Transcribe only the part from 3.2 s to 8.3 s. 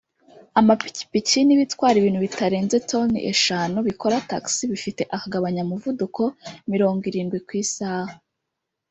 eshanu bikora taxi bifite akagabanya muvuduko mirongo irindwi ku isaha